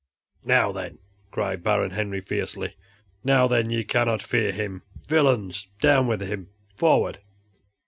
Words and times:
"Now 0.45 0.71
then!" 0.71 0.97
cried 1.29 1.61
Baron 1.61 1.91
Henry, 1.91 2.21
fiercely, 2.21 2.73
"now 3.23 3.47
then, 3.47 3.69
ye 3.69 3.83
cannot 3.83 4.23
fear 4.23 4.51
him, 4.51 4.81
villains! 5.07 5.67
Down 5.79 6.07
with 6.07 6.21
him! 6.21 6.49
forward!" 6.75 7.19